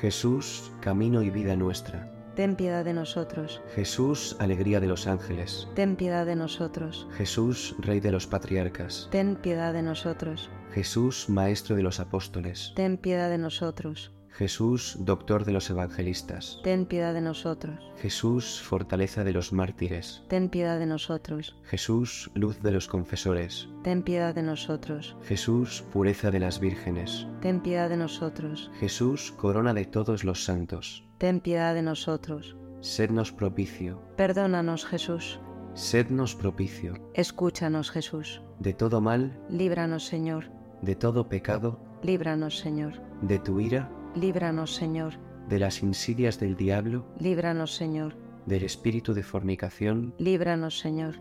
Jesús 0.00 0.70
camino 0.80 1.20
y 1.22 1.30
vida 1.30 1.56
nuestra. 1.56 2.14
Ten 2.38 2.54
piedad 2.54 2.84
de 2.84 2.92
nosotros. 2.92 3.60
Jesús 3.74 4.36
alegría 4.38 4.78
de 4.78 4.86
los 4.86 5.08
ángeles. 5.08 5.66
Ten 5.74 5.96
piedad 5.96 6.24
de 6.24 6.36
nosotros. 6.36 7.08
Jesús 7.16 7.74
rey 7.80 7.98
de 7.98 8.12
los 8.12 8.28
patriarcas. 8.28 9.08
Ten 9.10 9.34
piedad 9.34 9.72
de 9.72 9.82
nosotros. 9.82 10.48
Jesús 10.72 11.28
maestro 11.28 11.74
de 11.74 11.82
los 11.82 11.98
apóstoles. 11.98 12.74
Ten 12.76 12.96
piedad 12.96 13.28
de 13.28 13.38
nosotros. 13.38 14.12
Jesús 14.38 14.96
doctor 15.00 15.44
de 15.44 15.50
los 15.50 15.68
evangelistas. 15.68 16.60
Ten 16.62 16.86
piedad 16.86 17.12
de 17.12 17.20
nosotros. 17.20 17.90
Jesús 17.96 18.62
fortaleza 18.62 19.24
de 19.24 19.32
los 19.32 19.52
mártires. 19.52 20.22
Ten 20.28 20.48
piedad 20.48 20.78
de 20.78 20.86
nosotros. 20.86 21.56
Jesús 21.64 22.30
luz 22.34 22.62
de 22.62 22.70
los 22.70 22.86
confesores. 22.86 23.68
Ten 23.82 24.04
piedad 24.04 24.36
de 24.36 24.44
nosotros. 24.44 25.16
Jesús 25.24 25.82
pureza 25.92 26.30
de 26.30 26.38
las 26.38 26.60
vírgenes. 26.60 27.26
Ten 27.42 27.60
piedad 27.60 27.88
de 27.88 27.96
nosotros. 27.96 28.70
Jesús 28.78 29.32
corona 29.32 29.74
de 29.74 29.86
todos 29.86 30.22
los 30.22 30.44
santos. 30.44 31.04
Ten 31.18 31.40
piedad 31.40 31.74
de 31.74 31.82
nosotros. 31.82 32.56
Sednos 32.80 33.32
propicio. 33.32 34.00
Perdónanos, 34.16 34.86
Jesús. 34.86 35.40
Sednos 35.74 36.36
propicio. 36.36 36.94
Escúchanos, 37.14 37.90
Jesús. 37.90 38.40
De 38.60 38.72
todo 38.72 39.00
mal, 39.00 39.36
Líbranos, 39.48 40.06
Señor. 40.06 40.44
de 40.82 40.94
todo 40.94 41.28
pecado, 41.28 41.80
Líbranos, 42.04 42.58
Señor. 42.58 43.02
de 43.22 43.40
tu 43.40 43.58
ira, 43.58 43.90
Líbranos, 44.20 44.74
Señor. 44.74 45.14
de 45.48 45.58
las 45.58 45.82
insidias 45.82 46.38
del 46.40 46.56
diablo, 46.56 47.06
Líbranos, 47.20 47.74
Señor. 47.74 48.14
del 48.46 48.64
espíritu 48.64 49.14
de 49.14 49.22
fornicación, 49.22 50.12
Líbranos, 50.18 50.78
Señor. 50.78 51.14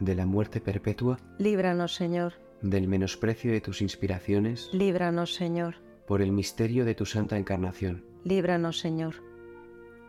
de 0.00 0.14
la 0.14 0.24
muerte 0.24 0.60
perpetua, 0.60 1.18
Líbranos, 1.38 1.94
Señor. 1.94 2.34
del 2.62 2.86
menosprecio 2.88 3.50
de 3.52 3.60
tus 3.60 3.82
inspiraciones, 3.82 4.70
Líbranos, 4.72 5.34
Señor. 5.34 5.76
por 6.06 6.22
el 6.22 6.30
misterio 6.32 6.84
de 6.84 6.94
tu 6.94 7.04
santa 7.06 7.36
encarnación, 7.36 8.04
Líbranos, 8.24 8.78
Señor. 8.78 9.16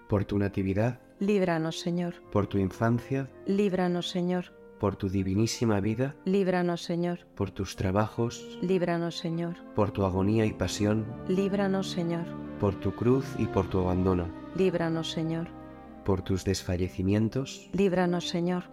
por 0.07 0.23
tu 0.25 0.37
natividad, 0.37 1.01
Líbranos, 1.19 1.79
Señor. 1.79 2.15
por 2.31 2.47
tu 2.47 2.57
infancia, 2.59 3.29
Líbranos, 3.47 4.09
Señor. 4.09 4.53
Por 4.79 4.95
tu 4.95 5.09
divinísima 5.09 5.79
vida, 5.81 6.15
Líbranos, 6.25 6.81
Señor. 6.83 7.19
por 7.35 7.51
tus 7.51 7.75
trabajos, 7.75 8.57
Líbranos, 8.61 9.17
Señor. 9.17 9.55
por 9.75 9.91
tu 9.91 10.03
agonía 10.05 10.45
y 10.45 10.53
pasión, 10.53 11.05
Líbranos, 11.27 11.91
Señor. 11.91 12.25
por 12.59 12.75
tu 12.75 12.93
cruz 12.95 13.25
y 13.37 13.45
por 13.45 13.67
tu 13.69 13.79
abandono, 13.79 14.27
Líbranos, 14.55 15.11
Señor. 15.11 15.47
por 16.05 16.21
tus 16.21 16.43
desfallecimientos, 16.45 17.69
Líbranos, 17.73 18.27
Señor. 18.29 18.63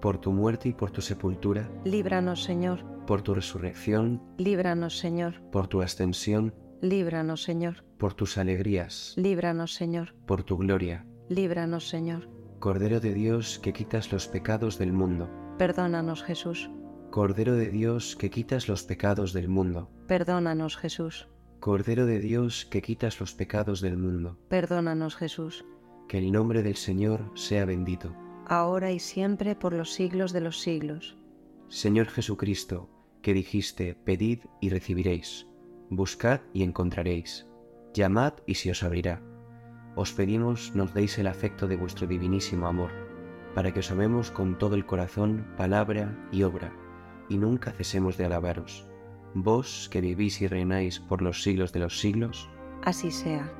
por 0.00 0.18
tu 0.18 0.32
muerte 0.32 0.68
y 0.68 0.72
por 0.72 0.90
tu 0.90 1.02
sepultura, 1.02 1.70
Líbranos, 1.84 2.42
Señor. 2.42 2.82
por 3.06 3.22
tu 3.22 3.34
resurrección, 3.34 4.22
Líbranos, 4.38 4.98
Señor. 4.98 5.40
por 5.52 5.68
tu 5.68 5.82
ascensión, 5.82 6.54
Líbranos, 6.80 7.42
Señor. 7.42 7.84
por 7.98 8.14
tus 8.14 8.38
alegrías, 8.38 9.12
Líbranos, 9.16 9.74
Señor. 9.74 10.14
por 10.26 10.42
tu 10.42 10.56
gloria. 10.56 11.04
Líbranos, 11.28 11.88
Señor. 11.88 12.28
Cordero 12.58 13.00
de 13.00 13.14
Dios 13.14 13.58
que 13.58 13.72
quitas 13.72 14.10
los 14.12 14.26
pecados 14.26 14.78
del 14.78 14.92
mundo. 14.92 15.28
Perdónanos, 15.60 16.22
Jesús. 16.22 16.70
Cordero 17.10 17.52
de 17.52 17.68
Dios 17.68 18.16
que 18.16 18.30
quitas 18.30 18.66
los 18.66 18.82
pecados 18.82 19.34
del 19.34 19.50
mundo. 19.50 19.90
Perdónanos, 20.06 20.78
Jesús. 20.78 21.28
Cordero 21.58 22.06
de 22.06 22.18
Dios 22.18 22.64
que 22.64 22.80
quitas 22.80 23.20
los 23.20 23.34
pecados 23.34 23.82
del 23.82 23.98
mundo. 23.98 24.38
Perdónanos, 24.48 25.16
Jesús. 25.16 25.66
Que 26.08 26.16
el 26.16 26.32
nombre 26.32 26.62
del 26.62 26.76
Señor 26.76 27.30
sea 27.34 27.66
bendito. 27.66 28.16
Ahora 28.46 28.90
y 28.90 29.00
siempre 29.00 29.54
por 29.54 29.74
los 29.74 29.92
siglos 29.92 30.32
de 30.32 30.40
los 30.40 30.58
siglos. 30.58 31.18
Señor 31.68 32.06
Jesucristo, 32.06 32.88
que 33.20 33.34
dijiste, 33.34 33.94
pedid 33.94 34.38
y 34.62 34.70
recibiréis. 34.70 35.46
Buscad 35.90 36.40
y 36.54 36.62
encontraréis. 36.62 37.46
Llamad 37.92 38.32
y 38.46 38.54
se 38.54 38.70
os 38.70 38.82
abrirá. 38.82 39.20
Os 39.94 40.14
pedimos 40.14 40.74
nos 40.74 40.94
deis 40.94 41.18
el 41.18 41.26
afecto 41.26 41.68
de 41.68 41.76
vuestro 41.76 42.06
divinísimo 42.06 42.66
amor, 42.66 43.09
para 43.54 43.72
que 43.72 43.80
os 43.80 43.90
amemos 43.90 44.30
con 44.30 44.58
todo 44.58 44.74
el 44.74 44.86
corazón, 44.86 45.46
palabra 45.56 46.16
y 46.32 46.42
obra, 46.42 46.72
y 47.28 47.38
nunca 47.38 47.72
cesemos 47.72 48.16
de 48.16 48.26
alabaros. 48.26 48.86
Vos 49.34 49.88
que 49.90 50.00
vivís 50.00 50.40
y 50.42 50.48
reináis 50.48 51.00
por 51.00 51.22
los 51.22 51.42
siglos 51.42 51.72
de 51.72 51.80
los 51.80 52.00
siglos, 52.00 52.48
Así 52.82 53.10
sea. 53.10 53.52